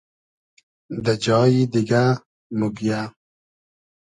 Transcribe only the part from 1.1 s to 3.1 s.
جایی دیگۂ موگیۂ